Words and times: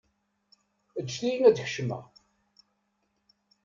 Ǧǧet-iyi 1.05 1.43
ad 1.49 1.57
kecmeɣ. 1.65 2.03